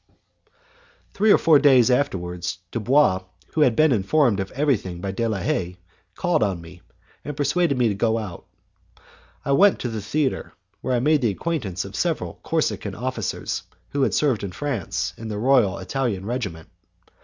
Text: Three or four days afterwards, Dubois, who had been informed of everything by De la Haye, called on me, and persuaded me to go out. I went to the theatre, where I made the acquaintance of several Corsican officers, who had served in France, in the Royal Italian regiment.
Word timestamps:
Three 1.13 1.31
or 1.31 1.37
four 1.37 1.59
days 1.59 1.91
afterwards, 1.91 2.57
Dubois, 2.71 3.21
who 3.53 3.61
had 3.61 3.75
been 3.75 3.91
informed 3.91 4.39
of 4.39 4.49
everything 4.53 4.99
by 4.99 5.11
De 5.11 5.27
la 5.29 5.37
Haye, 5.37 5.77
called 6.15 6.41
on 6.41 6.59
me, 6.59 6.81
and 7.23 7.37
persuaded 7.37 7.77
me 7.77 7.87
to 7.87 7.93
go 7.93 8.17
out. 8.17 8.47
I 9.45 9.51
went 9.51 9.77
to 9.81 9.89
the 9.89 10.01
theatre, 10.01 10.53
where 10.81 10.95
I 10.95 10.99
made 10.99 11.21
the 11.21 11.29
acquaintance 11.29 11.85
of 11.85 11.95
several 11.95 12.39
Corsican 12.41 12.95
officers, 12.95 13.61
who 13.89 14.01
had 14.01 14.15
served 14.15 14.43
in 14.43 14.53
France, 14.53 15.13
in 15.19 15.27
the 15.27 15.37
Royal 15.37 15.77
Italian 15.77 16.25
regiment. 16.25 16.69